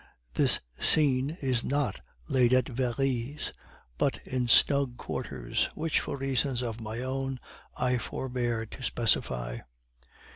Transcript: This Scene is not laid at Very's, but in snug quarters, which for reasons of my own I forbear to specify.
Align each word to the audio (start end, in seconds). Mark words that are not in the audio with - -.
This 0.33 0.59
Scene 0.79 1.37
is 1.41 1.63
not 1.63 1.99
laid 2.27 2.53
at 2.53 2.67
Very's, 2.67 3.53
but 3.99 4.17
in 4.25 4.47
snug 4.47 4.97
quarters, 4.97 5.69
which 5.75 5.99
for 5.99 6.17
reasons 6.17 6.63
of 6.63 6.81
my 6.81 7.01
own 7.01 7.39
I 7.77 7.99
forbear 7.99 8.65
to 8.65 8.81
specify. 8.81 9.59